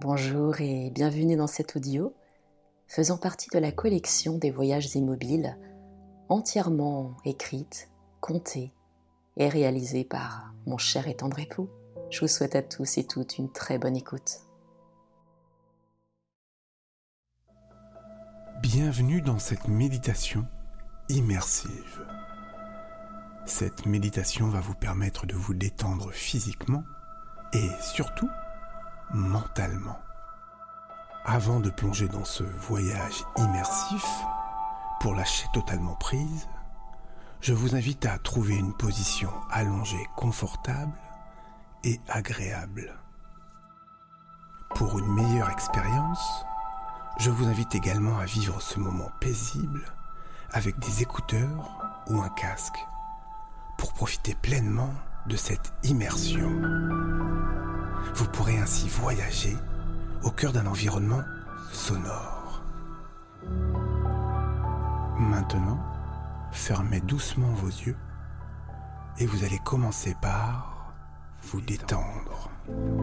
Bonjour 0.00 0.62
et 0.62 0.88
bienvenue 0.88 1.36
dans 1.36 1.46
cet 1.46 1.76
audio 1.76 2.14
faisant 2.88 3.18
partie 3.18 3.50
de 3.50 3.58
la 3.58 3.70
collection 3.70 4.38
des 4.38 4.50
voyages 4.50 4.96
immobiles 4.96 5.58
entièrement 6.30 7.18
écrite, 7.26 7.90
contée 8.22 8.72
et 9.36 9.50
réalisée 9.50 10.04
par 10.04 10.54
mon 10.64 10.78
cher 10.78 11.06
et 11.06 11.16
tendre 11.16 11.38
époux. 11.38 11.68
Je 12.08 12.20
vous 12.20 12.28
souhaite 12.28 12.56
à 12.56 12.62
tous 12.62 12.96
et 12.96 13.06
toutes 13.06 13.36
une 13.36 13.52
très 13.52 13.76
bonne 13.76 13.94
écoute. 13.94 14.40
Bienvenue 18.62 19.20
dans 19.20 19.38
cette 19.38 19.68
méditation 19.68 20.46
immersive. 21.10 22.06
Cette 23.44 23.84
méditation 23.84 24.48
va 24.48 24.60
vous 24.60 24.74
permettre 24.74 25.26
de 25.26 25.34
vous 25.34 25.52
détendre 25.52 26.10
physiquement 26.10 26.84
et 27.52 27.68
surtout 27.82 28.30
mentalement. 29.12 29.98
Avant 31.24 31.60
de 31.60 31.70
plonger 31.70 32.08
dans 32.08 32.24
ce 32.24 32.42
voyage 32.42 33.24
immersif, 33.36 34.06
pour 35.00 35.14
lâcher 35.14 35.46
totalement 35.52 35.94
prise, 35.94 36.48
je 37.40 37.54
vous 37.54 37.74
invite 37.74 38.04
à 38.06 38.18
trouver 38.18 38.54
une 38.56 38.74
position 38.74 39.30
allongée 39.50 40.06
confortable 40.16 40.98
et 41.84 42.00
agréable. 42.08 42.94
Pour 44.74 44.98
une 44.98 45.12
meilleure 45.12 45.50
expérience, 45.50 46.44
je 47.18 47.30
vous 47.30 47.46
invite 47.46 47.74
également 47.74 48.18
à 48.18 48.24
vivre 48.24 48.60
ce 48.60 48.78
moment 48.78 49.10
paisible 49.20 49.84
avec 50.52 50.78
des 50.78 51.02
écouteurs 51.02 51.78
ou 52.08 52.20
un 52.20 52.28
casque 52.30 52.78
pour 53.78 53.92
profiter 53.94 54.34
pleinement 54.34 54.92
de 55.26 55.36
cette 55.36 55.72
immersion. 55.84 56.50
Vous 58.14 58.26
pourrez 58.26 58.58
ainsi 58.58 58.88
voyager 58.88 59.56
au 60.22 60.30
cœur 60.30 60.52
d'un 60.52 60.66
environnement 60.66 61.22
sonore. 61.72 62.62
Maintenant, 65.18 65.78
fermez 66.52 67.00
doucement 67.00 67.52
vos 67.52 67.68
yeux 67.68 67.96
et 69.18 69.26
vous 69.26 69.44
allez 69.44 69.58
commencer 69.64 70.16
par 70.20 70.94
vous 71.42 71.60
détendre, 71.60 72.50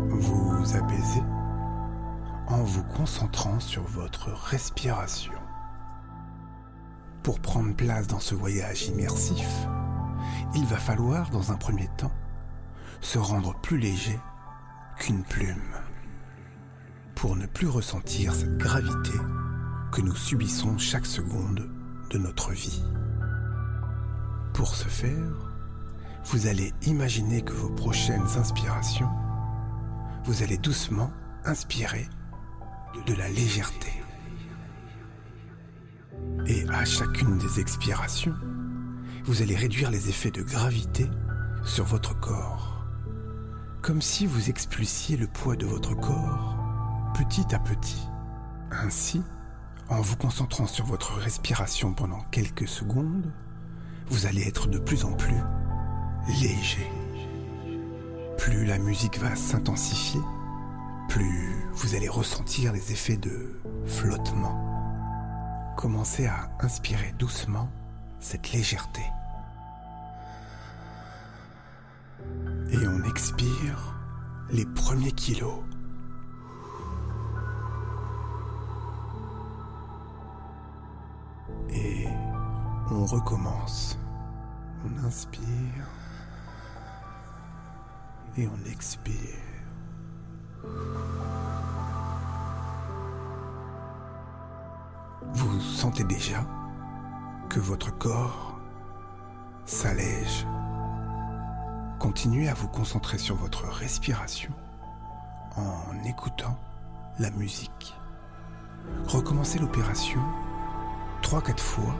vous 0.10 0.76
apaiser 0.76 1.24
en 2.48 2.64
vous 2.64 2.84
concentrant 2.84 3.60
sur 3.60 3.84
votre 3.84 4.32
respiration. 4.32 5.34
Pour 7.24 7.40
prendre 7.40 7.76
place 7.76 8.08
dans 8.08 8.20
ce 8.20 8.36
voyage 8.36 8.88
immersif, 8.88 9.68
il 10.56 10.66
va 10.66 10.78
falloir 10.78 11.30
dans 11.30 11.52
un 11.52 11.58
premier 11.58 11.90
temps 11.98 12.12
se 13.02 13.20
rendre 13.20 13.54
plus 13.62 13.78
léger 13.78 14.18
qu'une 15.08 15.24
plume 15.24 15.74
pour 17.16 17.38
ne 17.38 17.46
plus 17.46 17.68
ressentir 17.68 18.34
cette 18.36 18.58
gravité 18.58 19.18
que 19.90 20.02
nous 20.02 20.16
subissons 20.16 20.78
chaque 20.78 21.06
seconde 21.06 21.70
de 22.10 22.18
notre 22.18 22.52
vie. 22.52 22.84
Pour 24.54 24.76
ce 24.76 24.90
faire, 24.90 25.54
vous 26.26 26.48
allez 26.48 26.74
imaginer 26.86 27.42
que 27.42 27.54
vos 27.54 27.70
prochaines 27.70 28.28
inspirations, 28.38 29.10
vous 30.26 30.44
allez 30.44 30.58
doucement 30.58 31.14
inspirer 31.46 32.10
de 33.06 33.14
la 33.14 33.30
légèreté. 33.30 33.94
Et 36.48 36.68
à 36.68 36.84
chacune 36.84 37.38
des 37.38 37.62
expirations, 37.62 38.36
vous 39.24 39.42
allez 39.42 39.56
réduire 39.56 39.90
les 39.90 40.10
effets 40.10 40.32
de 40.32 40.42
gravité 40.42 41.10
sur 41.64 41.86
votre 41.86 42.20
corps, 42.20 42.77
comme 43.88 44.02
si 44.02 44.26
vous 44.26 44.50
expulsiez 44.50 45.16
le 45.16 45.28
poids 45.28 45.56
de 45.56 45.66
votre 45.66 45.96
corps 45.96 46.58
petit 47.14 47.56
à 47.56 47.60
petit. 47.60 48.06
Ainsi, 48.70 49.24
en 49.88 50.02
vous 50.02 50.18
concentrant 50.18 50.68
sur 50.68 50.86
votre 50.86 51.14
respiration 51.14 51.94
pendant 51.94 52.20
quelques 52.30 52.68
secondes, 52.68 53.32
vous 54.08 54.26
allez 54.26 54.46
être 54.46 54.68
de 54.68 54.78
plus 54.78 55.06
en 55.06 55.14
plus 55.14 55.38
léger. 56.42 56.92
Plus 58.38 58.66
la 58.66 58.78
musique 58.78 59.20
va 59.20 59.38
s'intensifier, 59.38 60.20
plus 61.08 61.56
vous 61.72 61.96
allez 61.96 62.10
ressentir 62.10 62.74
les 62.74 62.92
effets 62.92 63.16
de 63.16 63.58
flottement. 63.86 65.74
Commencez 65.78 66.26
à 66.26 66.50
inspirer 66.60 67.14
doucement 67.18 67.70
cette 68.20 68.52
légèreté. 68.52 69.04
Et 72.70 72.88
on 72.88 73.04
expire 73.04 73.96
les 74.50 74.66
premiers 74.66 75.12
kilos. 75.12 75.64
Et 81.70 82.08
on 82.92 83.06
recommence. 83.06 83.98
On 84.86 85.06
inspire 85.06 85.88
et 88.38 88.48
on 88.48 88.70
expire. 88.72 89.12
Vous 95.34 95.60
sentez 95.60 96.04
déjà 96.04 96.46
que 97.50 97.60
votre 97.60 97.96
corps 97.98 98.60
s'allège. 99.66 100.46
Continuez 102.00 102.48
à 102.48 102.54
vous 102.54 102.68
concentrer 102.68 103.18
sur 103.18 103.36
votre 103.36 103.66
respiration 103.66 104.52
en 105.56 106.04
écoutant 106.06 106.56
la 107.18 107.32
musique. 107.32 107.96
Recommencez 109.08 109.58
l'opération 109.58 110.22
3-4 111.24 111.58
fois 111.60 111.96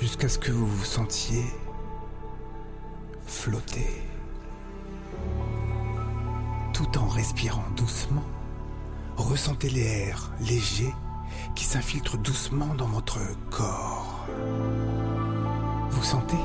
jusqu'à 0.00 0.28
ce 0.28 0.38
que 0.38 0.50
vous 0.50 0.66
vous 0.66 0.84
sentiez 0.84 1.44
flotter. 3.24 4.02
Tout 6.72 6.98
en 6.98 7.06
respirant 7.06 7.70
doucement, 7.76 8.24
ressentez 9.16 9.70
l'air 9.70 10.32
léger 10.40 10.92
qui 11.54 11.64
s'infiltre 11.64 12.18
doucement 12.18 12.74
dans 12.74 12.88
votre 12.88 13.20
corps. 13.50 14.26
Vous 15.90 16.02
sentez 16.02 16.36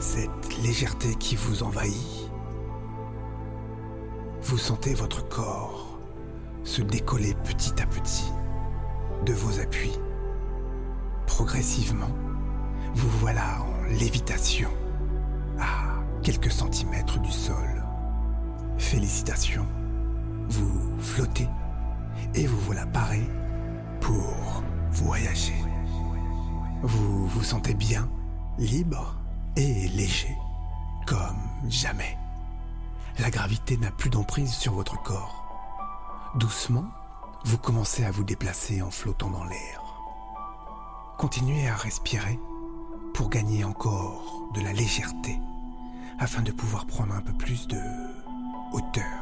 cette 0.00 0.62
légèreté 0.62 1.14
qui 1.16 1.36
vous 1.36 1.62
envahit 1.62 2.30
Vous 4.42 4.56
sentez 4.56 4.94
votre 4.94 5.28
corps 5.28 5.98
se 6.64 6.80
décoller 6.82 7.34
petit 7.44 7.80
à 7.82 7.86
petit 7.86 8.32
de 9.26 9.32
vos 9.34 9.60
appuis. 9.60 9.98
Progressivement, 11.26 12.10
vous 12.94 13.10
voilà 13.18 13.62
en 13.62 13.84
lévitation 13.98 14.70
à 15.58 16.00
quelques 16.22 16.50
centimètres 16.50 17.20
du 17.20 17.30
sol. 17.30 17.84
Félicitations, 18.78 19.66
vous 20.48 20.98
flottez 20.98 21.48
et 22.34 22.46
vous 22.46 22.60
voilà 22.60 22.86
paré 22.86 23.20
pour 24.00 24.62
voyager. 24.92 25.62
Vous 26.82 27.26
vous 27.26 27.42
sentez 27.42 27.74
bien, 27.74 28.08
libre 28.58 29.19
et 29.56 29.88
léger, 29.88 30.36
comme 31.06 31.40
jamais. 31.68 32.16
La 33.18 33.30
gravité 33.30 33.76
n'a 33.76 33.90
plus 33.90 34.10
d'emprise 34.10 34.52
sur 34.52 34.72
votre 34.72 35.00
corps. 35.02 35.44
Doucement, 36.36 36.86
vous 37.44 37.58
commencez 37.58 38.04
à 38.04 38.10
vous 38.10 38.24
déplacer 38.24 38.82
en 38.82 38.90
flottant 38.90 39.30
dans 39.30 39.44
l'air. 39.44 39.82
Continuez 41.18 41.68
à 41.68 41.74
respirer 41.74 42.38
pour 43.14 43.28
gagner 43.28 43.64
encore 43.64 44.48
de 44.54 44.60
la 44.60 44.72
légèreté 44.72 45.38
afin 46.18 46.42
de 46.42 46.52
pouvoir 46.52 46.86
prendre 46.86 47.14
un 47.14 47.20
peu 47.20 47.32
plus 47.32 47.66
de 47.66 47.80
hauteur. 48.72 49.19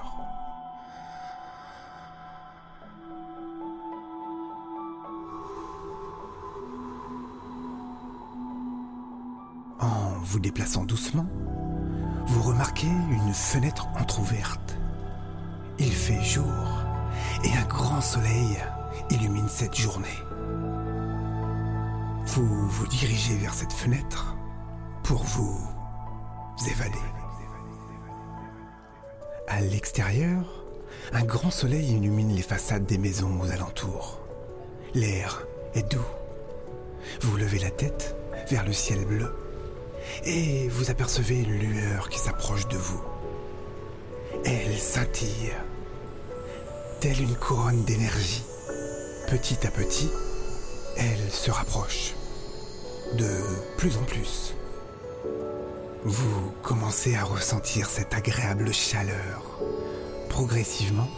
Vous 10.29 10.41
déplaçant 10.41 10.85
doucement, 10.85 11.27
vous 12.27 12.43
remarquez 12.43 12.87
une 12.87 13.33
fenêtre 13.33 13.89
entr'ouverte. 13.99 14.77
Il 15.79 15.91
fait 15.91 16.23
jour 16.23 16.85
et 17.45 17.53
un 17.57 17.65
grand 17.65 18.03
soleil 18.03 18.59
illumine 19.09 19.49
cette 19.49 19.75
journée. 19.75 20.19
Vous 22.27 22.69
vous 22.69 22.87
dirigez 22.89 23.37
vers 23.37 23.55
cette 23.55 23.73
fenêtre 23.73 24.37
pour 25.03 25.25
vous 25.25 25.67
évader. 26.71 26.99
À 29.47 29.63
l'extérieur, 29.63 30.45
un 31.15 31.25
grand 31.25 31.51
soleil 31.51 31.93
illumine 31.93 32.35
les 32.35 32.43
façades 32.43 32.85
des 32.85 32.99
maisons 32.99 33.41
aux 33.41 33.51
alentours. 33.51 34.21
L'air 34.95 35.47
est 35.75 35.91
doux. 35.91 36.05
Vous 37.23 37.39
levez 37.39 37.61
la 37.61 37.71
tête 37.71 38.15
vers 38.51 38.67
le 38.67 38.75
ciel 38.75 39.07
bleu 39.07 39.33
et 40.25 40.69
vous 40.69 40.91
apercevez 40.91 41.39
une 41.39 41.59
lueur 41.59 42.09
qui 42.09 42.19
s'approche 42.19 42.69
de 42.69 42.77
vous. 42.77 43.03
Elle 44.45 44.77
scintille 44.79 45.53
telle 47.01 47.21
une 47.21 47.37
couronne 47.37 47.85
d'énergie, 47.85 48.43
petit 49.29 49.67
à 49.67 49.71
petit, 49.71 50.11
elle 50.97 51.31
se 51.31 51.51
rapproche 51.51 52.15
de 53.17 53.29
plus 53.77 53.97
en 53.97 54.03
plus. 54.03 54.55
Vous 56.05 56.53
commencez 56.63 57.15
à 57.17 57.25
ressentir 57.25 57.89
cette 57.89 58.15
agréable 58.15 58.73
chaleur. 58.73 59.61
Progressivement, 60.29 61.09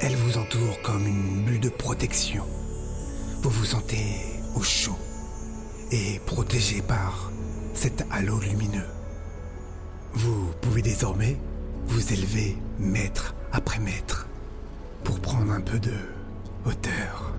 elle 0.00 0.14
vous 0.16 0.38
entoure 0.38 0.80
comme 0.82 1.06
une 1.06 1.44
bulle 1.44 1.60
de 1.60 1.68
protection. 1.68 2.44
Vous 3.42 3.50
vous 3.50 3.64
sentez 3.64 4.20
au 4.54 4.62
chaud 4.62 4.98
et 5.90 6.20
protégé 6.26 6.82
par 6.82 7.30
cet 7.76 8.06
halo 8.10 8.38
lumineux. 8.40 8.88
Vous 10.14 10.50
pouvez 10.62 10.80
désormais 10.80 11.36
vous 11.86 12.12
élever 12.12 12.56
mètre 12.78 13.34
après 13.52 13.78
mètre 13.78 14.26
pour 15.04 15.20
prendre 15.20 15.52
un 15.52 15.60
peu 15.60 15.78
de 15.78 15.92
hauteur. 16.64 17.32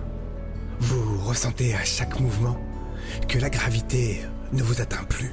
Vous 0.79 1.17
ressentez 1.25 1.73
à 1.73 1.83
chaque 1.83 2.19
mouvement 2.19 2.57
que 3.27 3.39
la 3.39 3.49
gravité 3.49 4.21
ne 4.53 4.61
vous 4.61 4.79
atteint 4.79 5.03
plus. 5.05 5.31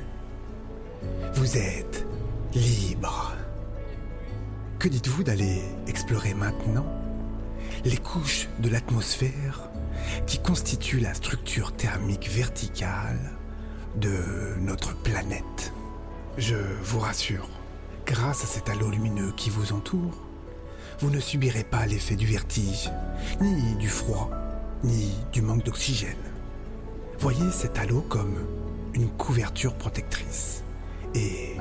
Vous 1.34 1.58
êtes 1.58 2.06
libre. 2.54 3.34
Que 4.78 4.88
dites-vous 4.88 5.22
d'aller 5.22 5.62
explorer 5.86 6.32
maintenant 6.32 6.86
les 7.84 7.98
couches 7.98 8.48
de 8.60 8.70
l'atmosphère 8.70 9.68
qui 10.26 10.38
constituent 10.38 11.00
la 11.00 11.12
structure 11.12 11.72
thermique 11.76 12.30
verticale 12.30 13.33
de 13.96 14.58
notre 14.61 14.96
planète 14.96 15.73
Je 16.37 16.56
vous 16.82 16.99
rassure, 16.99 17.49
grâce 18.06 18.43
à 18.43 18.46
cet 18.46 18.69
halo 18.69 18.91
lumineux 18.91 19.32
qui 19.37 19.50
vous 19.50 19.73
entoure, 19.73 20.20
vous 21.00 21.11
ne 21.11 21.20
subirez 21.20 21.64
pas 21.64 21.87
l'effet 21.87 22.17
du 22.17 22.26
vertige, 22.26 22.91
ni 23.41 23.75
du 23.76 23.88
froid, 23.88 24.31
ni 24.82 25.12
du 25.32 25.43
manque 25.43 25.64
d'oxygène. 25.64 26.17
Voyez 27.19 27.50
cet 27.52 27.79
halo 27.79 28.00
comme 28.08 28.37
une 28.94 29.08
couverture 29.11 29.75
protectrice 29.75 30.62
et 31.14 31.56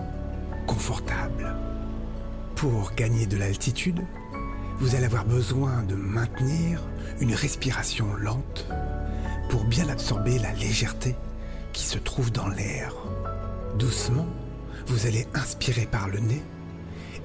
confortable. 0.67 1.55
Pour 2.55 2.93
gagner 2.95 3.25
de 3.25 3.37
l'altitude, 3.37 4.01
vous 4.79 4.95
allez 4.95 5.05
avoir 5.05 5.25
besoin 5.25 5.83
de 5.83 5.95
maintenir 5.95 6.81
une 7.19 7.33
respiration 7.33 8.13
lente 8.15 8.67
pour 9.49 9.65
bien 9.65 9.87
absorber 9.89 10.39
la 10.39 10.51
légèreté 10.53 11.15
qui 11.73 11.83
se 11.83 11.97
trouve 11.97 12.31
dans 12.31 12.47
l'air. 12.47 12.95
Doucement, 13.77 14.27
vous 14.87 15.07
allez 15.07 15.27
inspirer 15.33 15.85
par 15.85 16.07
le 16.07 16.19
nez 16.19 16.41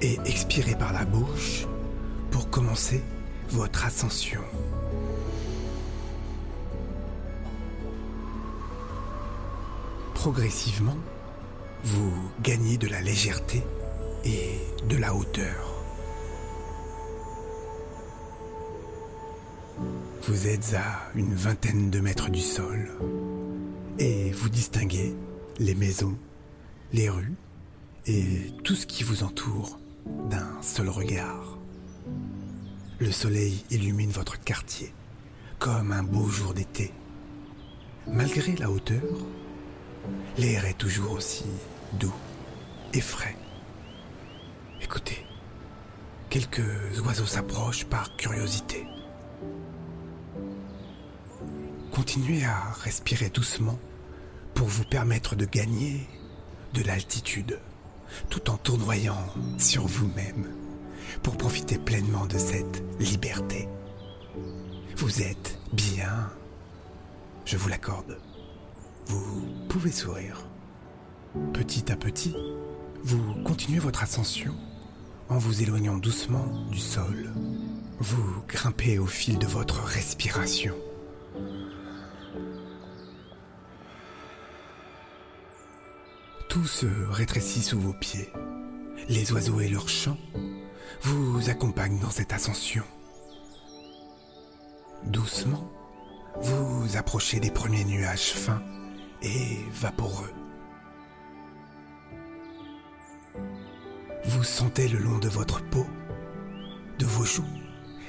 et 0.00 0.18
expirer 0.24 0.74
par 0.74 0.92
la 0.92 1.04
bouche 1.04 1.66
pour 2.30 2.50
commencer 2.50 3.02
votre 3.50 3.84
ascension. 3.84 4.42
Progressivement, 10.14 10.96
vous 11.84 12.12
gagnez 12.42 12.76
de 12.76 12.88
la 12.88 13.00
légèreté 13.00 13.62
et 14.24 14.58
de 14.88 14.96
la 14.96 15.14
hauteur. 15.14 15.74
Vous 20.26 20.48
êtes 20.48 20.74
à 20.74 21.10
une 21.14 21.34
vingtaine 21.34 21.88
de 21.90 22.00
mètres 22.00 22.30
du 22.30 22.40
sol 22.40 22.90
et 23.98 24.30
vous 24.30 24.48
distinguez 24.48 25.14
les 25.58 25.74
maisons, 25.74 26.16
les 26.92 27.08
rues 27.08 27.34
et 28.06 28.52
tout 28.64 28.74
ce 28.74 28.86
qui 28.86 29.02
vous 29.02 29.22
entoure 29.22 29.78
d'un 30.30 30.62
seul 30.62 30.88
regard. 30.88 31.58
Le 32.98 33.10
soleil 33.10 33.64
illumine 33.70 34.10
votre 34.10 34.40
quartier 34.40 34.92
comme 35.58 35.92
un 35.92 36.02
beau 36.02 36.28
jour 36.28 36.54
d'été. 36.54 36.92
Malgré 38.06 38.54
la 38.56 38.70
hauteur, 38.70 39.02
L'air 40.36 40.64
est 40.66 40.78
toujours 40.78 41.12
aussi 41.12 41.44
doux 41.94 42.14
et 42.94 43.00
frais. 43.00 43.36
Écoutez, 44.80 45.26
quelques 46.30 47.00
oiseaux 47.04 47.26
s'approchent 47.26 47.86
par 47.86 48.16
curiosité. 48.16 48.86
Continuez 51.92 52.44
à 52.44 52.70
respirer 52.84 53.30
doucement 53.30 53.78
pour 54.58 54.66
vous 54.66 54.84
permettre 54.84 55.37
de 55.37 55.44
gagner 55.44 56.08
de 56.75 56.82
l'altitude 56.82 57.60
tout 58.28 58.50
en 58.50 58.56
tournoyant 58.56 59.25
sur 59.56 59.87
vous-même 59.87 60.52
pour 61.22 61.37
profiter 61.37 61.78
pleinement 61.78 62.26
de 62.26 62.38
cette 62.38 62.82
liberté. 62.99 63.69
Vous 64.96 65.22
êtes 65.22 65.60
bien, 65.72 66.28
je 67.44 67.56
vous 67.56 67.69
l'accorde 67.69 68.19
vous 69.06 69.46
pouvez 69.69 69.93
sourire. 69.93 70.49
Petit 71.54 71.90
à 71.90 71.96
petit, 71.96 72.34
vous 73.04 73.34
continuez 73.44 73.78
votre 73.78 74.02
ascension 74.02 74.54
en 75.28 75.38
vous 75.38 75.62
éloignant 75.62 75.96
doucement 75.96 76.46
du 76.70 76.81
sol. 76.81 77.32
Vous 78.00 78.43
grimpez 78.49 78.99
au 78.99 79.06
fil 79.06 79.38
de 79.38 79.46
votre 79.46 79.82
respiration. 79.82 80.75
Tout 86.58 86.66
se 86.66 86.87
rétrécit 87.10 87.62
sous 87.62 87.78
vos 87.78 87.93
pieds. 87.93 88.32
Les 89.08 89.31
oiseaux 89.31 89.60
et 89.60 89.69
leurs 89.69 89.88
chants 89.88 90.19
vous 91.02 91.50
accompagnent 91.50 92.00
dans 92.00 92.10
cette 92.10 92.32
ascension. 92.32 92.82
Doucement, 95.05 95.70
vous 96.40 96.96
approchez 96.96 97.38
des 97.38 97.52
premiers 97.52 97.84
nuages 97.84 98.32
fins 98.32 98.60
et 99.22 99.58
vaporeux. 99.72 100.32
Vous 104.25 104.43
sentez 104.43 104.88
le 104.88 104.99
long 104.99 105.19
de 105.19 105.28
votre 105.28 105.62
peau, 105.70 105.87
de 106.99 107.06
vos 107.06 107.25
joues, 107.25 107.54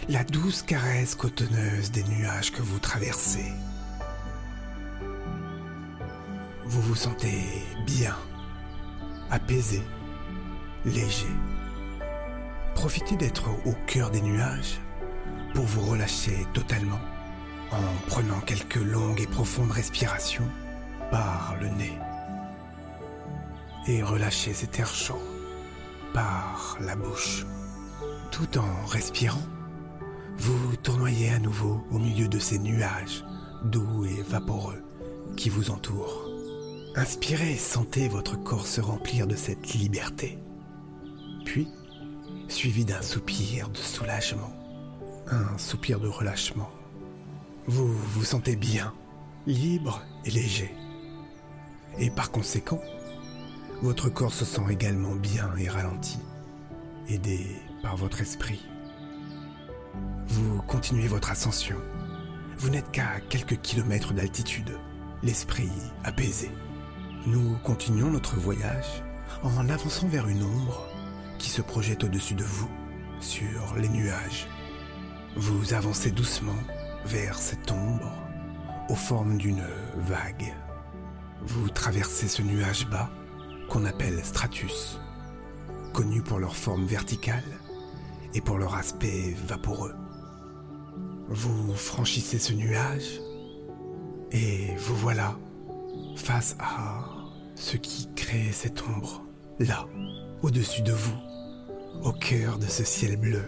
la 0.07 0.23
douce 0.23 0.63
caresse 0.63 1.13
cotonneuse 1.13 1.91
des 1.91 2.03
nuages 2.05 2.51
que 2.51 2.63
vous 2.63 2.79
traversez. 2.79 3.45
Vous 6.65 6.81
vous 6.81 6.95
sentez 6.95 7.43
bien, 7.85 8.15
apaisé, 9.31 9.81
léger. 10.85 11.27
Profitez 12.75 13.15
d'être 13.15 13.49
au 13.65 13.73
cœur 13.87 14.09
des 14.09 14.21
nuages 14.21 14.79
pour 15.53 15.65
vous 15.65 15.81
relâcher 15.81 16.45
totalement 16.53 16.99
en 17.71 18.07
prenant 18.07 18.39
quelques 18.41 18.75
longues 18.75 19.21
et 19.21 19.27
profondes 19.27 19.71
respirations 19.71 20.47
par 21.11 21.55
le 21.59 21.67
nez 21.69 21.97
et 23.87 24.03
relâchez 24.03 24.53
cet 24.53 24.79
air 24.79 24.93
chaud 24.93 25.21
par 26.13 26.77
la 26.81 26.95
bouche. 26.95 27.45
Tout 28.31 28.57
en 28.57 28.85
respirant, 28.85 29.41
vous 30.37 30.75
tournoyez 30.77 31.31
à 31.31 31.39
nouveau 31.39 31.83
au 31.91 31.99
milieu 31.99 32.27
de 32.27 32.39
ces 32.39 32.59
nuages 32.59 33.23
doux 33.63 34.05
et 34.05 34.21
vaporeux 34.21 34.81
qui 35.35 35.49
vous 35.49 35.71
entourent. 35.71 36.28
Inspirez 36.99 37.53
et 37.53 37.57
sentez 37.57 38.09
votre 38.09 38.35
corps 38.35 38.67
se 38.67 38.81
remplir 38.81 39.25
de 39.25 39.33
cette 39.33 39.73
liberté. 39.73 40.37
Puis, 41.45 41.69
suivi 42.49 42.83
d'un 42.83 43.01
soupir 43.01 43.69
de 43.69 43.77
soulagement, 43.77 44.51
un 45.27 45.57
soupir 45.57 46.01
de 46.01 46.09
relâchement. 46.09 46.69
Vous 47.67 47.87
vous 47.87 48.25
sentez 48.25 48.57
bien, 48.57 48.93
libre 49.47 50.05
et 50.25 50.31
léger. 50.31 50.75
Et 51.99 52.09
par 52.09 52.31
conséquent, 52.31 52.81
votre 53.81 54.09
corps 54.09 54.33
se 54.33 54.43
sent 54.43 54.65
également 54.69 55.15
bien 55.15 55.55
et 55.57 55.69
ralenti, 55.69 56.19
aidé 57.07 57.47
par 57.81 57.95
votre 57.95 58.19
esprit. 58.19 58.65
Vous 60.27 60.61
continuez 60.63 61.07
votre 61.07 61.31
ascension. 61.31 61.77
Vous 62.57 62.69
n'êtes 62.69 62.91
qu'à 62.91 63.21
quelques 63.29 63.61
kilomètres 63.61 64.11
d'altitude, 64.11 64.77
l'esprit 65.23 65.71
apaisé. 66.03 66.51
Nous 67.27 67.57
continuons 67.63 68.11
notre 68.11 68.37
voyage 68.37 69.03
en 69.43 69.67
avançant 69.67 70.07
vers 70.07 70.29
une 70.29 70.41
ombre 70.41 70.87
qui 71.37 71.49
se 71.49 71.61
projette 71.61 72.05
au-dessus 72.05 72.33
de 72.33 72.45
vous, 72.45 72.69
sur 73.19 73.75
les 73.75 73.89
nuages. 73.89 74.47
Vous 75.35 75.73
avancez 75.73 76.11
doucement 76.11 76.55
vers 77.03 77.37
cette 77.37 77.71
ombre, 77.71 78.13
aux 78.87 78.95
formes 78.95 79.37
d'une 79.37 79.65
vague. 79.97 80.53
Vous 81.41 81.69
traversez 81.69 82.29
ce 82.29 82.41
nuage 82.41 82.87
bas 82.87 83.09
qu'on 83.67 83.83
appelle 83.83 84.23
stratus, 84.23 84.97
connu 85.93 86.21
pour 86.21 86.39
leur 86.39 86.55
forme 86.55 86.85
verticale 86.85 87.43
et 88.33 88.39
pour 88.39 88.57
leur 88.57 88.75
aspect 88.75 89.35
vaporeux. 89.45 89.93
Vous 91.27 91.75
franchissez 91.75 92.39
ce 92.39 92.53
nuage 92.53 93.19
et 94.31 94.73
vous 94.77 94.95
voilà 94.95 95.35
face 96.15 96.55
à 96.59 97.08
ce 97.59 97.75
qui 97.75 98.09
crée 98.15 98.51
cette 98.53 98.81
ombre, 98.83 99.21
là, 99.59 99.85
au-dessus 100.41 100.81
de 100.81 100.93
vous, 100.93 101.17
au 102.03 102.13
cœur 102.13 102.57
de 102.57 102.65
ce 102.65 102.83
ciel 102.83 103.17
bleu. 103.17 103.45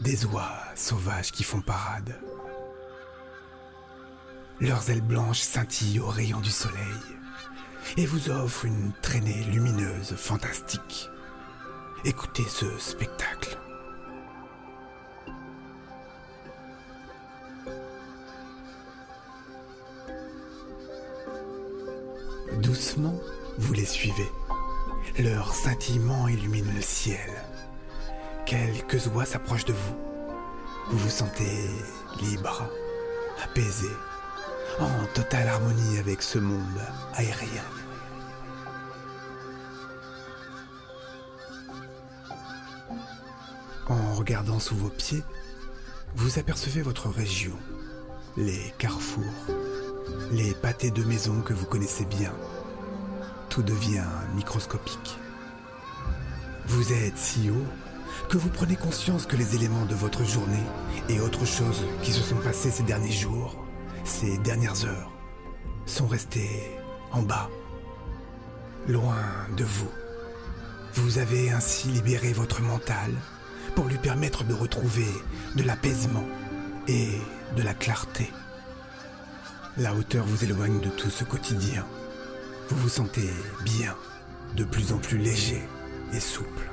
des 0.00 0.26
oies 0.26 0.52
sauvages 0.74 1.32
qui 1.32 1.44
font 1.44 1.60
parade. 1.62 2.20
Leurs 4.60 4.90
ailes 4.90 5.00
blanches 5.00 5.40
scintillent 5.40 6.00
au 6.00 6.08
rayon 6.08 6.40
du 6.40 6.50
soleil 6.50 7.00
et 7.96 8.04
vous 8.04 8.30
offrent 8.30 8.66
une 8.66 8.92
traînée 9.00 9.44
lumineuse 9.44 10.14
fantastique. 10.16 11.08
Écoutez 12.04 12.44
ce 12.48 12.66
spectacle. 12.78 13.58
Doucement, 22.52 23.18
vous 23.58 23.72
les 23.72 23.84
suivez. 23.84 24.30
Leur 25.18 25.54
scintillement 25.54 26.28
illumine 26.28 26.70
le 26.74 26.82
ciel. 26.82 27.30
Quelques 28.46 29.06
oies 29.08 29.24
s'approchent 29.24 29.64
de 29.64 29.72
vous. 29.72 29.96
Vous 30.90 30.98
vous 30.98 31.10
sentez 31.10 31.70
libre, 32.20 32.68
apaisé, 33.42 33.88
en 34.78 35.06
totale 35.14 35.48
harmonie 35.48 35.98
avec 35.98 36.22
ce 36.22 36.38
monde 36.38 36.80
aérien. 37.14 37.64
En 43.88 44.14
regardant 44.14 44.60
sous 44.60 44.76
vos 44.76 44.90
pieds, 44.90 45.22
vous 46.14 46.38
apercevez 46.38 46.82
votre 46.82 47.08
région, 47.08 47.56
les 48.36 48.72
carrefours, 48.78 49.24
les 50.30 50.52
pâtés 50.54 50.90
de 50.90 51.02
maison 51.04 51.40
que 51.40 51.52
vous 51.52 51.66
connaissez 51.66 52.04
bien. 52.04 52.32
Tout 53.48 53.62
devient 53.62 54.04
microscopique. 54.34 55.18
Vous 56.66 56.92
êtes 56.92 57.18
si 57.18 57.50
haut 57.50 57.66
que 58.28 58.38
vous 58.38 58.48
prenez 58.48 58.76
conscience 58.76 59.26
que 59.26 59.36
les 59.36 59.54
éléments 59.54 59.84
de 59.86 59.94
votre 59.94 60.24
journée 60.24 60.62
et 61.08 61.20
autres 61.20 61.44
choses 61.44 61.84
qui 62.02 62.12
se 62.12 62.22
sont 62.22 62.36
passées 62.36 62.70
ces 62.70 62.82
derniers 62.82 63.12
jours, 63.12 63.56
ces 64.04 64.38
dernières 64.38 64.84
heures, 64.84 65.10
sont 65.86 66.06
restés 66.06 66.70
en 67.12 67.22
bas, 67.22 67.50
loin 68.88 69.22
de 69.56 69.64
vous. 69.64 69.90
Vous 70.94 71.18
avez 71.18 71.50
ainsi 71.50 71.88
libéré 71.88 72.32
votre 72.32 72.62
mental 72.62 73.10
pour 73.74 73.86
lui 73.86 73.98
permettre 73.98 74.44
de 74.44 74.54
retrouver 74.54 75.08
de 75.56 75.62
l'apaisement 75.62 76.24
et 76.88 77.08
de 77.56 77.62
la 77.62 77.74
clarté. 77.74 78.30
La 79.76 79.92
hauteur 79.92 80.24
vous 80.24 80.44
éloigne 80.44 80.78
de 80.78 80.88
tout 80.88 81.10
ce 81.10 81.24
quotidien. 81.24 81.84
Vous 82.68 82.76
vous 82.76 82.88
sentez 82.88 83.28
bien, 83.64 83.96
de 84.54 84.62
plus 84.62 84.92
en 84.92 84.98
plus 84.98 85.18
léger 85.18 85.68
et 86.12 86.20
souple. 86.20 86.70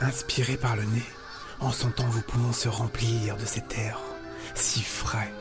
Inspirez 0.00 0.56
par 0.56 0.74
le 0.74 0.84
nez 0.84 1.04
en 1.60 1.70
sentant 1.70 2.08
vos 2.08 2.22
poumons 2.22 2.54
se 2.54 2.68
remplir 2.68 3.36
de 3.36 3.44
cet 3.44 3.76
air 3.76 4.00
si 4.54 4.82
frais 4.82 5.32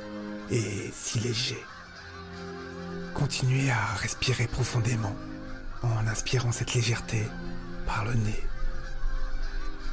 et 0.51 0.91
si 0.93 1.19
léger. 1.19 1.63
Continuez 3.13 3.71
à 3.71 3.95
respirer 3.95 4.47
profondément 4.47 5.15
en 5.83 6.05
inspirant 6.05 6.51
cette 6.51 6.73
légèreté 6.73 7.23
par 7.85 8.03
le 8.03 8.13
nez. 8.13 8.43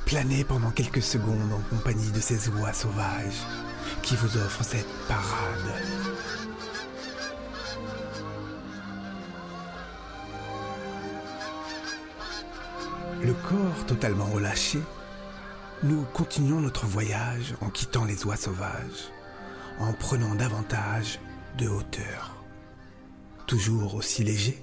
Planez 0.07 0.43
pendant 0.43 0.73
quelques 0.73 1.03
secondes 1.03 1.53
en 1.53 1.77
compagnie 1.77 2.11
de 2.11 2.21
ces 2.21 2.49
oies 2.49 2.73
sauvages 2.73 3.47
qui 4.03 4.17
vous 4.17 4.37
offrent 4.37 4.65
cette 4.65 4.89
parade. 5.09 5.75
Le 13.23 13.35
corps 13.35 13.87
totalement 13.87 14.25
relâché, 14.25 14.81
nous 15.83 16.05
continuons 16.15 16.61
notre 16.61 16.87
voyage 16.87 17.55
en 17.61 17.69
quittant 17.69 18.05
les 18.05 18.25
oies 18.25 18.37
sauvages, 18.37 19.11
en 19.79 19.93
prenant 19.93 20.35
davantage 20.35 21.21
de 21.59 21.69
hauteur. 21.69 22.35
Toujours 23.47 23.95
aussi 23.95 24.25
léger, 24.25 24.63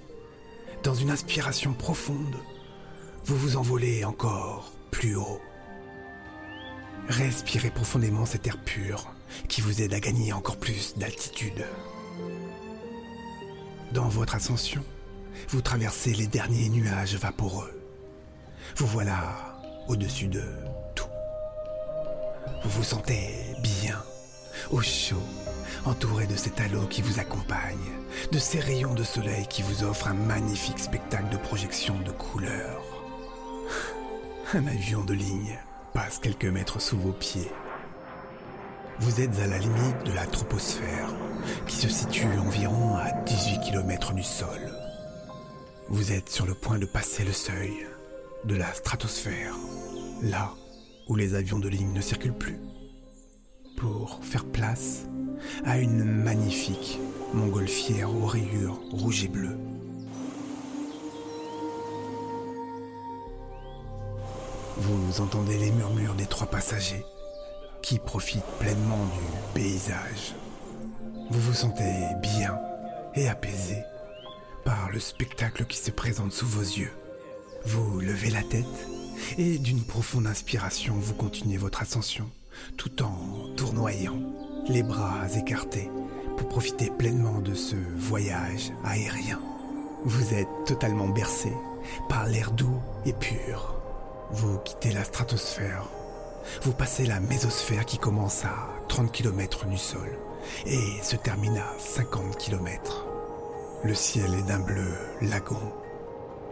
dans 0.84 0.96
une 0.96 1.12
inspiration 1.12 1.74
profonde, 1.74 2.36
vous 3.26 3.36
vous 3.36 3.58
envolez 3.58 4.06
encore 4.06 4.74
plus 4.90 5.16
haut. 5.16 5.42
Respirez 7.10 7.70
profondément 7.70 8.26
cet 8.26 8.48
air 8.48 8.58
pur 8.58 9.14
qui 9.48 9.62
vous 9.62 9.82
aide 9.82 9.94
à 9.94 10.00
gagner 10.00 10.34
encore 10.34 10.58
plus 10.58 10.96
d'altitude. 10.98 11.66
Dans 13.94 14.08
votre 14.10 14.36
ascension, 14.36 14.84
vous 15.50 15.62
traversez 15.62 16.14
les 16.14 16.28
derniers 16.28 16.70
nuages 16.70 17.16
vaporeux. 17.16 17.72
Vous 18.76 18.88
voilà 18.88 19.58
au-dessus 19.88 20.28
de 20.28 20.44
tout. 20.96 21.08
Vous 22.64 22.70
vous 22.70 22.84
sentez 22.84 23.56
bien, 23.62 24.02
au 24.72 24.82
chaud, 24.82 25.24
entouré 25.86 26.28
de 26.28 26.36
cet 26.36 26.60
halo 26.60 26.86
qui 26.88 27.02
vous 27.02 27.20
accompagne, 27.20 27.92
de 28.32 28.40
ces 28.40 28.60
rayons 28.60 28.94
de 28.94 29.04
soleil 29.04 29.48
qui 29.48 29.62
vous 29.62 29.84
offrent 29.84 30.08
un 30.08 30.14
magnifique 30.14 30.80
spectacle 30.80 31.30
de 31.30 31.38
projection 31.38 31.96
de 32.02 32.12
couleurs. 32.12 32.84
Un 34.54 34.66
avion 34.68 35.04
de 35.04 35.14
ligne 35.14 35.58
passe 35.94 36.20
quelques 36.20 36.46
mètres 36.46 36.82
sous 36.82 36.98
vos 36.98 37.12
pieds. 37.12 37.52
Vous 39.00 39.22
êtes 39.22 39.38
à 39.40 39.46
la 39.46 39.60
limite 39.60 40.04
de 40.06 40.12
la 40.12 40.26
troposphère, 40.26 41.14
qui 41.68 41.76
se 41.76 41.88
situe 41.88 42.26
environ 42.40 42.96
à 42.96 43.12
18 43.12 43.60
km 43.60 44.14
du 44.14 44.24
sol. 44.24 44.60
Vous 45.88 46.12
êtes 46.12 46.30
sur 46.30 46.48
le 46.48 46.56
point 46.56 46.80
de 46.80 46.88
passer 46.88 47.24
le 47.24 47.32
seuil 47.32 47.86
de 48.46 48.56
la 48.56 48.74
stratosphère, 48.74 49.54
là 50.24 50.52
où 51.08 51.16
les 51.16 51.36
avions 51.36 51.60
de 51.60 51.70
ligne 51.70 51.94
ne 51.94 52.02
circulent 52.02 52.34
plus, 52.34 52.60
pour 53.78 54.20
faire 54.24 54.46
place 54.46 55.04
à 55.64 55.78
une 55.78 56.04
magnifique 56.04 57.00
montgolfière 57.36 58.10
aux 58.10 58.26
rayures 58.26 58.82
rouges 58.92 59.26
et 59.26 59.28
bleues. 59.28 59.58
Vous 64.78 65.22
entendez 65.22 65.60
les 65.60 65.72
murmures 65.72 66.16
des 66.16 66.26
trois 66.26 66.48
passagers 66.48 67.06
qui 67.88 68.00
profitent 68.00 68.44
pleinement 68.60 69.06
du 69.06 69.54
paysage. 69.54 70.36
Vous 71.32 71.40
vous 71.40 71.54
sentez 71.54 71.94
bien 72.22 72.60
et 73.16 73.30
apaisé 73.30 73.78
par 74.66 74.90
le 74.92 75.00
spectacle 75.00 75.64
qui 75.64 75.78
se 75.78 75.92
présente 75.92 76.34
sous 76.34 76.48
vos 76.48 76.60
yeux. 76.60 76.92
Vous 77.64 78.02
levez 78.02 78.30
la 78.30 78.44
tête 78.44 78.66
et 79.38 79.58
d'une 79.58 79.86
profonde 79.86 80.28
inspiration, 80.28 80.96
vous 80.96 81.14
continuez 81.14 81.56
votre 81.56 81.82
ascension 81.82 82.30
tout 82.76 83.04
en 83.04 83.56
tournoyant, 83.56 84.20
les 84.68 84.84
bras 84.84 85.26
écartés 85.38 85.90
pour 86.36 86.50
profiter 86.50 86.90
pleinement 86.90 87.40
de 87.40 87.54
ce 87.54 87.78
voyage 87.96 88.74
aérien. 88.84 89.40
Vous 90.04 90.34
êtes 90.34 90.50
totalement 90.66 91.08
bercé 91.08 91.54
par 92.10 92.26
l'air 92.26 92.52
doux 92.52 92.82
et 93.06 93.14
pur 93.14 93.78
vous 94.32 94.58
quittez 94.60 94.92
la 94.92 95.06
stratosphère. 95.06 95.88
Vous 96.64 96.74
passez 96.74 97.06
la 97.06 97.20
mésosphère 97.20 97.86
qui 97.86 97.98
commence 97.98 98.46
à 98.46 98.70
30 98.88 99.12
km 99.12 99.66
du 99.66 99.78
sol 99.78 100.10
et 100.66 101.02
se 101.02 101.16
termine 101.16 101.58
à 101.58 101.74
50 101.80 102.38
km. 102.38 103.06
Le 103.84 103.94
ciel 103.94 104.34
est 104.34 104.48
d'un 104.48 104.60
bleu 104.60 104.94
lagon. 105.22 105.74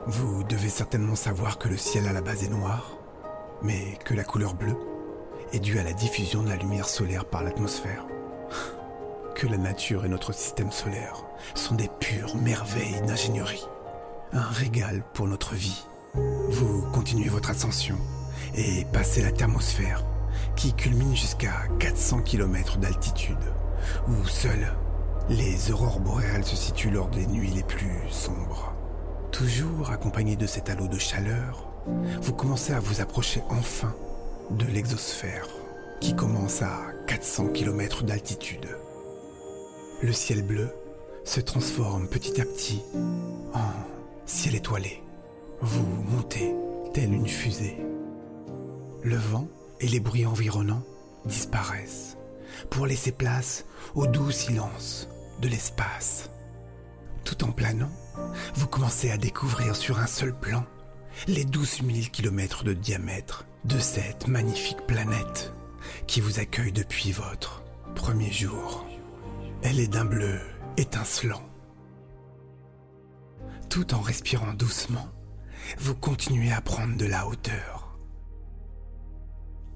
Vous 0.08 0.44
devez 0.44 0.70
certainement 0.70 1.16
savoir 1.16 1.58
que 1.58 1.68
le 1.68 1.78
ciel 1.78 2.08
à 2.08 2.14
la 2.14 2.22
base 2.22 2.44
est 2.44 2.50
noir, 2.50 2.98
mais 3.62 3.98
que 4.06 4.14
la 4.14 4.24
couleur 4.24 4.54
bleue 4.54 4.78
est 5.52 5.60
due 5.60 5.80
à 5.80 5.84
la 5.84 5.94
diffusion 5.94 6.44
de 6.44 6.50
la 6.50 6.56
lumière 6.56 6.88
solaire 6.88 7.25
par 7.25 7.44
l'atmosphère. 7.44 8.06
Que 9.36 9.48
la 9.48 9.58
nature 9.58 10.06
et 10.06 10.08
notre 10.08 10.32
système 10.32 10.72
solaire 10.72 11.25
sont 11.56 11.75
des 11.75 11.90
pures 12.00 12.38
merveilles 12.38 13.02
d'ingénierie. 13.06 13.68
Un 14.32 14.48
régal 14.48 15.04
pour 15.14 15.28
notre 15.28 15.56
vie. 15.56 15.86
Vous 16.14 16.84
continuez 16.94 17.28
votre 17.28 17.50
ascension 17.50 17.98
et 18.56 18.86
passez 18.92 19.22
la 19.22 19.32
thermosphère 19.32 20.04
qui 20.56 20.74
culmine 20.74 21.15
jusqu'à 21.15 21.68
400 21.80 22.22
km 22.22 22.77
d'altitude, 22.77 23.38
où 24.08 24.27
seules 24.27 24.74
les 25.30 25.72
aurores 25.72 26.00
boréales 26.00 26.46
se 26.46 26.56
situent 26.56 26.92
lors 26.92 27.10
des 27.10 27.27
nuits 27.27 27.51
les 27.51 27.63
plus 27.63 28.00
sombres. 28.10 28.74
Toujours 29.32 29.92
accompagné 29.92 30.36
de 30.36 30.46
cet 30.46 30.70
halo 30.70 30.88
de 30.88 30.98
chaleur, 30.98 31.68
vous 32.22 32.34
commencez 32.34 32.74
à 32.74 32.80
vous 32.80 33.01
approcher 33.01 33.42
enfin 33.50 33.94
de 34.51 34.65
l'exosphère, 34.65 35.48
qui 36.00 36.15
commence 36.15 36.62
à 36.62 36.80
400 37.08 37.48
km 37.50 38.04
d'altitude. 38.04 38.68
Le 40.01 40.13
ciel 40.13 40.44
bleu 40.44 40.70
se 41.24 41.39
transforme 41.39 42.08
petit 42.08 42.39
à 42.39 42.46
petit 42.46 42.84
en 43.54 43.72
ciel 44.25 44.56
étoilé. 44.56 45.01
Vous 45.62 45.86
montez 46.12 46.54
telle 46.94 47.13
une 47.13 47.27
fusée. 47.27 47.77
Le 49.06 49.18
vent 49.18 49.48
et 49.82 49.88
les 49.88 50.00
bruits 50.00 50.26
environnants 50.26 50.82
disparaissent 51.26 52.18
pour 52.72 52.88
laisser 52.88 53.12
place 53.12 53.66
au 53.94 54.08
doux 54.08 54.32
silence 54.32 55.08
de 55.44 55.48
l'espace. 55.48 56.32
Tout 57.24 57.44
en 57.44 57.52
planant, 57.52 57.92
vous 58.56 58.66
commencez 58.66 59.12
à 59.12 59.18
découvrir 59.18 59.76
sur 59.76 60.00
un 60.00 60.08
seul 60.08 60.34
plan 60.34 60.66
les 61.28 61.46
douze 61.46 61.84
mille 61.84 62.10
kilomètres 62.10 62.64
de 62.64 62.74
diamètre 62.74 63.46
de 63.64 63.78
cette 63.78 64.28
magnifique 64.28 64.88
planète 64.88 65.54
qui 66.08 66.20
vous 66.20 66.40
accueille 66.40 66.72
depuis 66.72 67.12
votre 67.12 67.62
premier 67.94 68.32
jour. 68.32 68.88
Elle 69.62 69.80
est 69.80 69.88
d'un 69.88 70.06
bleu 70.06 70.40
étincelant. 70.78 71.48
Tout 73.70 73.94
en 73.94 74.02
respirant 74.02 74.54
doucement, 74.54 75.10
vous 75.78 75.94
continuez 75.94 76.52
à 76.52 76.62
prendre 76.62 76.98
de 76.98 77.06
la 77.06 77.28
hauteur. 77.28 77.75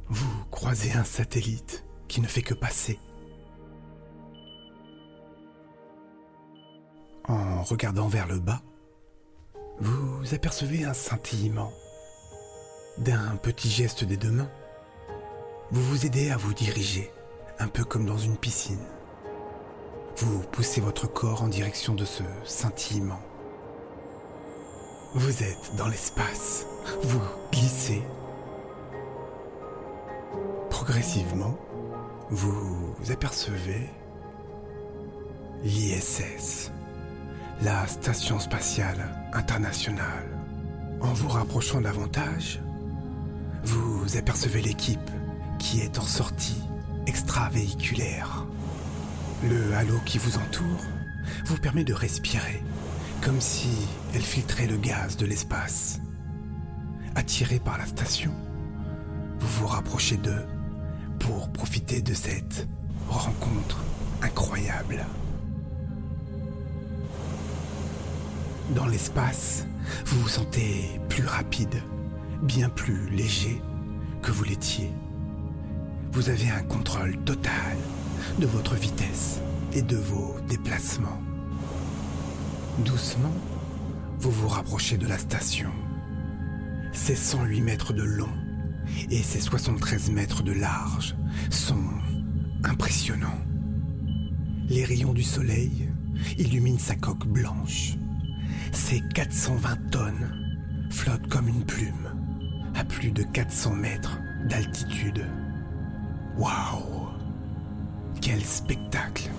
Vous 0.10 0.44
croisez 0.50 0.92
un 0.94 1.04
satellite 1.04 1.86
qui 2.08 2.20
ne 2.20 2.28
fait 2.28 2.42
que 2.42 2.56
passer. 2.56 3.00
En 7.28 7.62
regardant 7.62 8.08
vers 8.08 8.28
le 8.28 8.40
bas, 8.40 8.62
vous 9.80 10.34
apercevez 10.34 10.84
un 10.84 10.94
scintillement. 10.94 11.72
D'un 12.98 13.38
petit 13.38 13.70
geste 13.70 14.04
des 14.04 14.18
deux 14.18 14.32
mains, 14.32 14.50
vous 15.72 15.84
vous 15.84 16.06
aidez 16.08 16.32
à 16.32 16.38
vous 16.38 16.56
diriger, 16.56 17.12
un 17.60 17.68
peu 17.68 17.84
comme 17.84 18.06
dans 18.08 18.18
une 18.18 18.36
piscine. 18.36 18.84
Vous 20.18 20.40
poussez 20.52 20.82
votre 20.82 21.08
corps 21.08 21.44
en 21.44 21.48
direction 21.48 21.94
de 21.94 22.04
ce 22.04 22.24
scintillement. 22.44 23.22
Vous 25.14 25.44
êtes 25.44 25.76
dans 25.78 25.88
l'espace, 25.88 26.66
vous 27.04 27.22
glissez. 27.52 28.02
Progressivement, 30.80 31.60
vous 32.30 32.96
apercevez 33.12 33.90
l'ISS, 35.62 36.72
la 37.62 37.86
Station 37.86 38.40
spatiale 38.40 39.30
internationale. 39.34 40.30
En 41.02 41.12
vous 41.12 41.28
rapprochant 41.28 41.82
davantage, 41.82 42.62
vous 43.66 44.16
apercevez 44.16 44.62
l'équipe 44.62 45.12
qui 45.60 45.82
est 45.82 46.00
en 46.00 46.04
sortie 46.04 46.64
extravéhiculaire. 47.08 48.46
Le 49.44 49.76
halo 49.76 50.00
qui 50.06 50.18
vous 50.18 50.38
entoure 50.38 50.86
vous 51.44 51.58
permet 51.58 51.84
de 51.84 51.94
respirer, 51.94 52.64
comme 53.22 53.42
si 53.42 53.68
elle 54.16 54.22
filtrait 54.22 54.68
le 54.68 54.78
gaz 54.78 55.18
de 55.18 55.26
l'espace. 55.26 56.00
Attiré 57.16 57.60
par 57.60 57.78
la 57.78 57.86
station, 57.86 58.32
vous 59.40 59.60
vous 59.60 59.68
rapprochez 59.68 60.16
d'eux 60.16 60.46
pour 61.30 61.48
profiter 61.50 62.02
de 62.02 62.16
cette 62.16 62.68
rencontre 63.08 63.84
incroyable. 64.24 65.06
Dans 68.74 68.88
l'espace, 68.88 69.68
vous 70.08 70.22
vous 70.22 70.28
sentez 70.28 71.00
plus 71.08 71.28
rapide, 71.28 71.84
bien 72.42 72.68
plus 72.70 73.12
léger 73.12 73.62
que 74.24 74.32
vous 74.32 74.44
l'étiez. 74.44 74.92
Vous 76.14 76.30
avez 76.30 76.50
un 76.50 76.64
contrôle 76.64 77.16
total 77.26 77.78
de 78.40 78.48
votre 78.48 78.74
vitesse 78.74 79.40
et 79.74 79.84
de 79.84 79.98
vos 79.98 80.36
déplacements. 80.48 81.22
Doucement, 82.80 83.36
vous 84.18 84.32
vous 84.32 84.48
rapprochez 84.48 84.98
de 84.98 85.06
la 85.06 85.20
station. 85.20 85.70
Ses 86.92 87.16
108 87.16 87.62
mètres 87.62 87.94
de 87.94 88.02
long 88.02 88.34
et 89.12 89.22
ses 89.22 89.42
73 89.42 90.10
mètres 90.10 90.42
de 90.42 90.54
large 90.54 91.16
sont 91.50 91.84
impressionnants. 92.64 93.42
Les 94.68 94.86
rayons 94.86 95.14
du 95.14 95.24
soleil 95.24 95.90
illuminent 96.38 96.80
sa 96.80 96.96
coque 96.96 97.28
blanche 97.28 97.98
ces 98.72 99.02
420 99.02 99.90
tonnes 99.92 100.88
flottent 100.92 101.28
comme 101.28 101.48
une 101.48 101.66
plume 101.66 102.14
à 102.76 102.84
plus 102.84 103.12
de 103.12 103.24
400 103.24 103.76
mètres 103.76 104.20
d'altitude. 104.46 105.26
Waouh 106.38 107.10
Quel 108.22 108.44
spectacle 108.44 109.30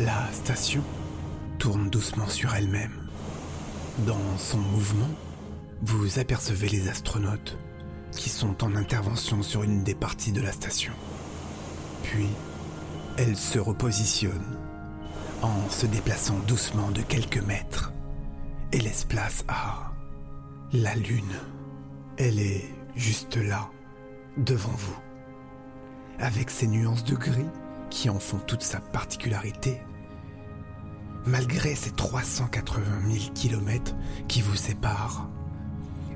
La 0.00 0.28
station 0.32 0.82
tourne 1.58 1.90
doucement 1.90 2.28
sur 2.28 2.54
elle-même. 2.54 2.92
Dans 4.06 4.38
son 4.38 4.58
mouvement, 4.58 5.10
vous 5.82 6.18
apercevez 6.18 6.68
les 6.68 6.88
astronautes 6.88 7.58
qui 8.12 8.28
sont 8.28 8.64
en 8.64 8.74
intervention 8.74 9.42
sur 9.42 9.62
une 9.62 9.82
des 9.82 9.94
parties 9.94 10.32
de 10.32 10.40
la 10.40 10.52
station. 10.52 10.92
Puis, 12.02 12.26
elle 13.16 13.36
se 13.36 13.58
repositionne 13.58 14.58
en 15.42 15.70
se 15.70 15.86
déplaçant 15.86 16.38
doucement 16.46 16.90
de 16.90 17.02
quelques 17.02 17.42
mètres 17.42 17.92
et 18.72 18.78
laisse 18.78 19.04
place 19.04 19.44
à 19.48 19.92
la 20.72 20.94
lune. 20.94 21.34
Elle 22.16 22.38
est 22.38 22.64
juste 22.96 23.36
là, 23.36 23.70
devant 24.36 24.72
vous, 24.76 24.98
avec 26.18 26.50
ses 26.50 26.66
nuances 26.66 27.04
de 27.04 27.16
gris 27.16 27.48
qui 27.88 28.10
en 28.10 28.18
font 28.18 28.38
toute 28.38 28.62
sa 28.62 28.80
particularité. 28.80 29.80
Malgré 31.26 31.74
ces 31.74 31.90
380 31.90 32.82
000 33.10 33.32
kilomètres 33.34 33.94
qui 34.28 34.40
vous 34.40 34.56
séparent, 34.56 35.28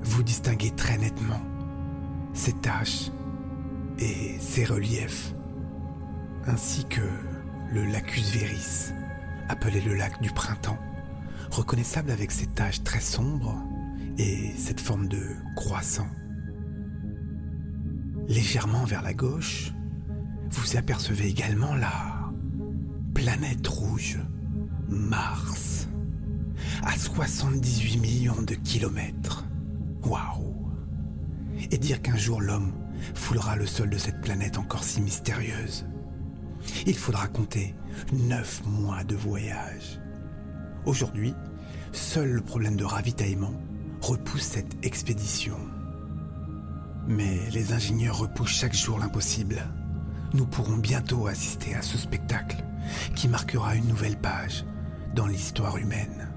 vous 0.02 0.22
distinguez 0.22 0.70
très 0.70 0.98
nettement 0.98 1.40
ses 2.34 2.52
taches 2.52 3.10
et 3.98 4.36
ses 4.38 4.64
reliefs, 4.64 5.34
ainsi 6.46 6.84
que 6.84 7.00
le 7.72 7.84
Lacus 7.84 8.30
Veris, 8.32 8.92
appelé 9.48 9.80
le 9.80 9.94
lac 9.94 10.20
du 10.20 10.30
printemps 10.30 10.78
reconnaissable 11.50 12.10
avec 12.10 12.30
ses 12.30 12.46
taches 12.46 12.82
très 12.82 13.00
sombres 13.00 13.56
et 14.18 14.52
cette 14.56 14.80
forme 14.80 15.08
de 15.08 15.22
croissant. 15.56 16.08
Légèrement 18.26 18.84
vers 18.84 19.02
la 19.02 19.14
gauche, 19.14 19.72
vous 20.50 20.76
apercevez 20.76 21.28
également 21.28 21.74
la 21.74 22.32
planète 23.14 23.66
rouge, 23.66 24.18
Mars, 24.88 25.88
à 26.82 26.96
78 26.96 27.98
millions 27.98 28.42
de 28.42 28.54
kilomètres. 28.54 29.44
Waouh 30.02 30.53
Et 31.70 31.78
dire 31.78 32.02
qu'un 32.02 32.16
jour 32.16 32.40
l'homme 32.40 32.72
foulera 33.14 33.56
le 33.56 33.66
sol 33.66 33.90
de 33.90 33.98
cette 33.98 34.20
planète 34.20 34.58
encore 34.58 34.84
si 34.84 35.00
mystérieuse. 35.00 35.86
Il 36.86 36.96
faudra 36.96 37.26
compter 37.28 37.74
neuf 38.12 38.62
mois 38.64 39.04
de 39.04 39.16
voyage. 39.16 40.00
Aujourd'hui, 40.86 41.34
seul 41.92 42.30
le 42.30 42.40
problème 42.40 42.76
de 42.76 42.84
ravitaillement 42.84 43.54
repousse 44.00 44.42
cette 44.42 44.84
expédition. 44.84 45.56
Mais 47.06 47.38
les 47.52 47.72
ingénieurs 47.72 48.18
repoussent 48.18 48.56
chaque 48.56 48.74
jour 48.74 48.98
l'impossible. 48.98 49.62
Nous 50.32 50.46
pourrons 50.46 50.76
bientôt 50.76 51.26
assister 51.26 51.74
à 51.74 51.82
ce 51.82 51.98
spectacle 51.98 52.64
qui 53.14 53.28
marquera 53.28 53.74
une 53.76 53.88
nouvelle 53.88 54.18
page 54.18 54.64
dans 55.14 55.26
l'histoire 55.26 55.76
humaine. 55.76 56.28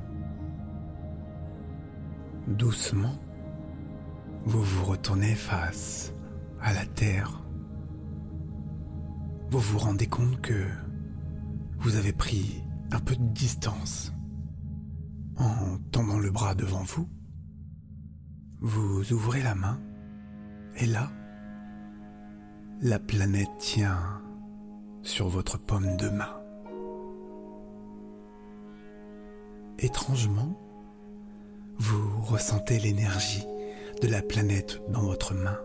Doucement, 2.47 3.17
vous 4.47 4.63
vous 4.63 4.85
retournez 4.85 5.35
face 5.35 6.13
à 6.61 6.73
la 6.73 6.85
Terre. 6.85 7.43
Vous 9.51 9.59
vous 9.59 9.77
rendez 9.77 10.07
compte 10.07 10.39
que 10.39 10.65
vous 11.79 11.97
avez 11.97 12.13
pris 12.13 12.63
un 12.91 12.99
peu 13.01 13.17
de 13.17 13.27
distance 13.33 14.13
en 15.35 15.77
tendant 15.91 16.17
le 16.17 16.31
bras 16.31 16.55
devant 16.55 16.83
vous, 16.83 17.09
vous 18.61 19.11
ouvrez 19.11 19.43
la 19.43 19.53
main 19.53 19.81
et 20.77 20.85
là, 20.85 21.11
la 22.81 22.99
planète 22.99 23.51
tient 23.59 24.21
sur 25.01 25.27
votre 25.27 25.57
paume 25.57 25.97
de 25.97 26.07
main. 26.07 26.41
Étrangement, 29.79 30.57
vous 31.79 32.21
ressentez 32.21 32.79
l'énergie 32.79 33.45
de 34.01 34.07
la 34.07 34.21
planète 34.21 34.81
dans 34.89 35.01
votre 35.01 35.33
main, 35.33 35.57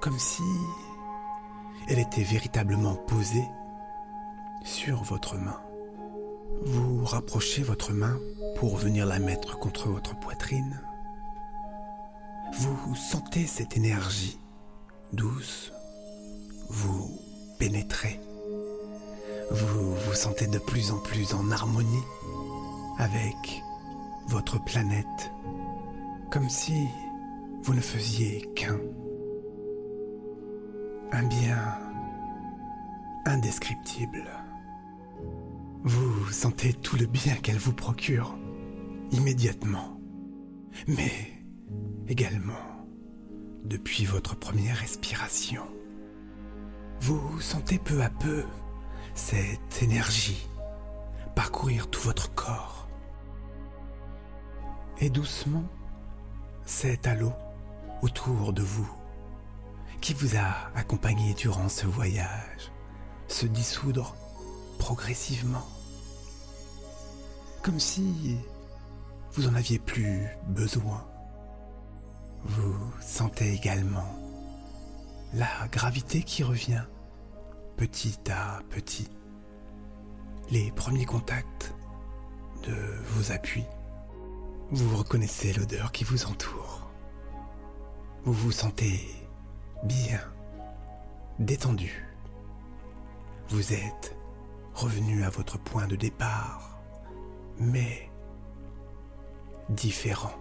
comme 0.00 0.18
si 0.18 0.42
elle 1.88 1.98
était 1.98 2.22
véritablement 2.22 2.94
posée 2.94 3.44
sur 4.64 5.02
votre 5.02 5.36
main. 5.36 5.60
Vous 6.64 7.04
rapprochez 7.04 7.62
votre 7.62 7.92
main 7.92 8.18
pour 8.56 8.76
venir 8.76 9.06
la 9.06 9.18
mettre 9.18 9.58
contre 9.58 9.88
votre 9.88 10.18
poitrine. 10.18 10.80
Vous 12.58 12.94
sentez 12.94 13.46
cette 13.46 13.76
énergie 13.76 14.38
douce. 15.12 15.72
Vous 16.68 17.18
pénétrez. 17.58 18.20
Vous 19.50 19.94
vous 19.94 20.14
sentez 20.14 20.46
de 20.46 20.58
plus 20.58 20.90
en 20.90 20.98
plus 20.98 21.32
en 21.34 21.50
harmonie 21.50 22.04
avec 22.98 23.62
votre 24.28 24.62
planète. 24.64 25.30
Comme 26.30 26.48
si 26.48 26.86
vous 27.62 27.74
ne 27.74 27.80
faisiez 27.80 28.48
qu'un. 28.54 28.78
Un 31.12 31.22
bien 31.26 31.78
indescriptible. 33.24 34.24
Vous 35.84 36.30
sentez 36.30 36.74
tout 36.74 36.96
le 36.96 37.06
bien 37.06 37.34
qu'elle 37.36 37.56
vous 37.56 37.72
procure 37.72 38.38
immédiatement. 39.10 39.98
Mais 40.86 41.12
également 42.08 42.86
depuis 43.64 44.04
votre 44.04 44.36
première 44.36 44.76
respiration. 44.76 45.62
Vous 47.00 47.40
sentez 47.40 47.78
peu 47.78 48.02
à 48.02 48.10
peu 48.10 48.44
cette 49.14 49.82
énergie 49.82 50.46
parcourir 51.34 51.88
tout 51.88 52.00
votre 52.00 52.34
corps. 52.34 52.88
Et 55.00 55.08
doucement, 55.10 55.64
cet 56.68 57.06
halo 57.06 57.32
autour 58.02 58.52
de 58.52 58.62
vous 58.62 58.88
qui 60.02 60.12
vous 60.12 60.36
a 60.36 60.70
accompagné 60.76 61.32
durant 61.32 61.68
ce 61.68 61.86
voyage 61.86 62.70
se 63.26 63.46
dissoudre 63.46 64.14
progressivement. 64.78 65.66
Comme 67.62 67.80
si 67.80 68.36
vous 69.32 69.48
en 69.48 69.54
aviez 69.54 69.78
plus 69.78 70.28
besoin. 70.46 71.04
Vous 72.44 72.76
sentez 73.00 73.52
également 73.54 74.14
la 75.32 75.68
gravité 75.72 76.22
qui 76.22 76.44
revient 76.44 76.84
petit 77.76 78.18
à 78.30 78.60
petit. 78.68 79.08
Les 80.50 80.70
premiers 80.72 81.06
contacts 81.06 81.74
de 82.62 82.74
vos 83.08 83.32
appuis. 83.32 83.64
Vous 84.70 84.98
reconnaissez 84.98 85.54
l'odeur 85.54 85.92
qui 85.92 86.04
vous 86.04 86.26
entoure. 86.26 86.90
Vous 88.24 88.34
vous 88.34 88.52
sentez 88.52 89.00
bien, 89.84 90.20
détendu. 91.38 92.04
Vous 93.48 93.72
êtes 93.72 94.14
revenu 94.74 95.24
à 95.24 95.30
votre 95.30 95.58
point 95.58 95.86
de 95.86 95.96
départ, 95.96 96.78
mais 97.58 98.10
différent, 99.70 100.34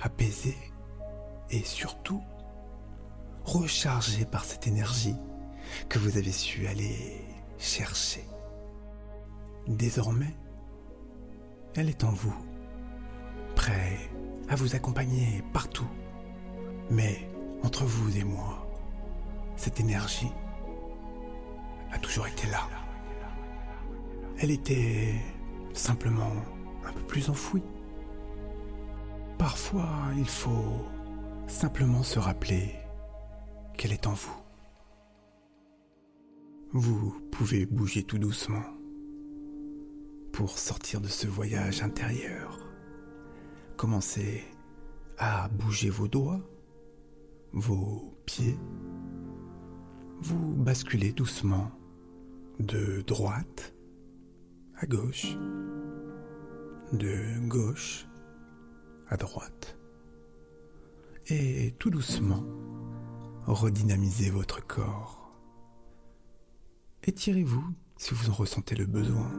apaisé 0.00 0.56
et 1.50 1.64
surtout 1.64 2.22
rechargé 3.44 4.24
par 4.24 4.44
cette 4.44 4.68
énergie 4.68 5.16
que 5.88 5.98
vous 5.98 6.16
avez 6.16 6.30
su 6.30 6.68
aller 6.68 7.24
chercher. 7.58 8.24
Désormais, 9.66 10.36
elle 11.74 11.88
est 11.88 12.04
en 12.04 12.12
vous, 12.12 12.34
à 14.48 14.56
vous 14.56 14.74
accompagner 14.74 15.42
partout. 15.52 15.88
Mais 16.90 17.28
entre 17.62 17.84
vous 17.84 18.16
et 18.16 18.24
moi, 18.24 18.66
cette 19.56 19.80
énergie 19.80 20.32
a 21.92 21.98
toujours 21.98 22.26
été 22.26 22.46
là. 22.48 22.68
Elle 24.38 24.50
était 24.50 25.14
simplement 25.72 26.32
un 26.84 26.92
peu 26.92 27.02
plus 27.02 27.30
enfouie. 27.30 27.62
Parfois, 29.38 29.88
il 30.16 30.28
faut 30.28 30.86
simplement 31.46 32.02
se 32.02 32.18
rappeler 32.18 32.74
qu'elle 33.76 33.92
est 33.92 34.06
en 34.06 34.12
vous. 34.12 34.36
Vous 36.72 37.14
pouvez 37.30 37.66
bouger 37.66 38.02
tout 38.02 38.18
doucement 38.18 38.64
pour 40.32 40.58
sortir 40.58 41.00
de 41.00 41.08
ce 41.08 41.28
voyage 41.28 41.82
intérieur. 41.82 42.73
Commencez 43.76 44.44
à 45.18 45.48
bouger 45.48 45.90
vos 45.90 46.08
doigts, 46.08 46.40
vos 47.52 48.16
pieds. 48.24 48.58
Vous 50.20 50.54
basculez 50.54 51.12
doucement 51.12 51.70
de 52.60 53.02
droite 53.02 53.74
à 54.76 54.86
gauche, 54.86 55.36
de 56.92 57.46
gauche 57.48 58.06
à 59.08 59.16
droite. 59.16 59.76
Et 61.26 61.74
tout 61.78 61.90
doucement, 61.90 62.44
redynamisez 63.46 64.30
votre 64.30 64.64
corps. 64.66 65.32
Étirez-vous 67.02 67.64
si 67.96 68.14
vous 68.14 68.30
en 68.30 68.34
ressentez 68.34 68.76
le 68.76 68.86
besoin. 68.86 69.30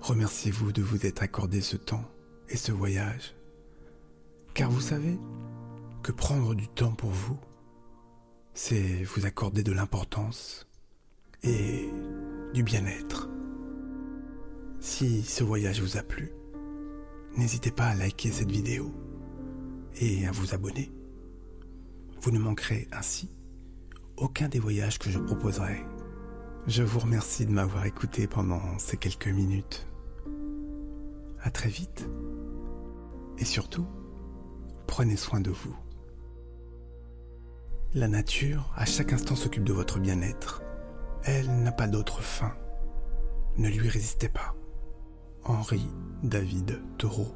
Remerciez-vous 0.00 0.72
de 0.72 0.82
vous 0.82 1.06
être 1.06 1.22
accordé 1.22 1.60
ce 1.60 1.76
temps 1.76 2.04
et 2.52 2.56
ce 2.56 2.70
voyage, 2.70 3.34
car 4.52 4.70
vous 4.70 4.82
savez 4.82 5.18
que 6.02 6.12
prendre 6.12 6.54
du 6.54 6.68
temps 6.68 6.92
pour 6.92 7.10
vous, 7.10 7.38
c'est 8.52 9.02
vous 9.04 9.24
accorder 9.24 9.62
de 9.62 9.72
l'importance 9.72 10.68
et 11.42 11.88
du 12.52 12.62
bien-être. 12.62 13.30
Si 14.80 15.22
ce 15.22 15.42
voyage 15.42 15.80
vous 15.80 15.96
a 15.96 16.02
plu, 16.02 16.30
n'hésitez 17.38 17.70
pas 17.70 17.86
à 17.86 17.94
liker 17.94 18.30
cette 18.30 18.50
vidéo 18.50 18.92
et 19.98 20.26
à 20.26 20.30
vous 20.30 20.54
abonner. 20.54 20.92
Vous 22.20 22.32
ne 22.32 22.38
manquerez 22.38 22.86
ainsi 22.92 23.30
aucun 24.18 24.48
des 24.48 24.58
voyages 24.58 24.98
que 24.98 25.08
je 25.08 25.18
proposerai. 25.18 25.80
Je 26.66 26.82
vous 26.82 26.98
remercie 27.00 27.46
de 27.46 27.50
m'avoir 27.50 27.86
écouté 27.86 28.26
pendant 28.26 28.78
ces 28.78 28.98
quelques 28.98 29.28
minutes. 29.28 29.86
À 31.42 31.50
très 31.50 31.70
vite. 31.70 32.06
Et 33.38 33.44
surtout, 33.44 33.86
prenez 34.86 35.16
soin 35.16 35.40
de 35.40 35.50
vous. 35.50 35.76
La 37.94 38.08
nature, 38.08 38.72
à 38.76 38.84
chaque 38.84 39.12
instant, 39.12 39.36
s'occupe 39.36 39.64
de 39.64 39.72
votre 39.72 39.98
bien-être. 39.98 40.62
Elle 41.24 41.62
n'a 41.62 41.72
pas 41.72 41.88
d'autre 41.88 42.22
fin. 42.22 42.54
Ne 43.58 43.68
lui 43.68 43.88
résistez 43.88 44.28
pas. 44.28 44.54
Henri 45.44 45.86
David 46.22 46.80
Thoreau 46.98 47.34